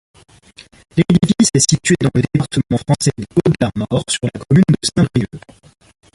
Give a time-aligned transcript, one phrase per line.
[0.97, 5.29] L'édifice est situé dans le département français des Côtes-d'Armor, sur la commune de Saint-Brieuc.